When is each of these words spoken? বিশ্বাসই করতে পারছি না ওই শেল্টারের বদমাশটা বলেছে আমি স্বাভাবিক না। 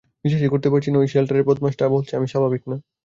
বিশ্বাসই 0.25 0.51
করতে 0.53 0.67
পারছি 0.71 0.89
না 0.91 0.97
ওই 0.99 1.09
শেল্টারের 1.13 1.47
বদমাশটা 1.49 1.85
বলেছে 1.93 2.13
আমি 2.15 2.27
স্বাভাবিক 2.29 2.63
না। 2.67 2.75